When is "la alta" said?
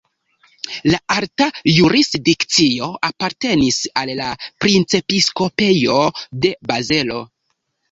0.91-1.45